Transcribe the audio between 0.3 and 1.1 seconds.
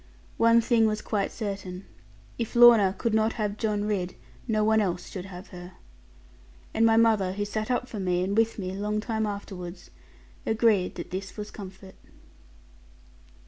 One thing was